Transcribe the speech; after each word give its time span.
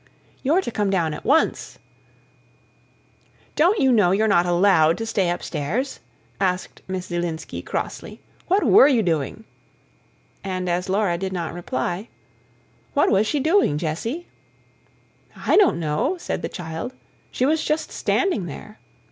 "You're 0.41 0.61
to 0.61 0.71
come 0.71 0.89
down 0.89 1.13
at 1.13 1.23
once." 1.25 1.77
"Don't 3.55 3.79
you 3.79 3.91
know 3.91 4.09
you're 4.09 4.27
not 4.27 4.47
ALLOWED 4.47 4.97
to 4.97 5.05
stay 5.05 5.29
upstairs?" 5.29 5.99
asked 6.39 6.81
Miss 6.87 7.05
Zielinski 7.05 7.61
crossly. 7.61 8.19
"What 8.47 8.63
were 8.63 8.87
you 8.87 9.03
doing?" 9.03 9.43
And 10.43 10.67
as 10.67 10.89
Laura 10.89 11.19
did 11.19 11.31
not 11.33 11.53
reply: 11.53 12.07
"What 12.95 13.11
was 13.11 13.27
she 13.27 13.39
doing, 13.39 13.77
Jessie?" 13.77 14.25
"I 15.37 15.55
don't 15.55 15.79
know," 15.79 16.17
said 16.17 16.41
the 16.41 16.49
child. 16.49 16.95
"She 17.29 17.45
was 17.45 17.63
just 17.63 17.91
standing 17.91 18.47
there." 18.47 18.79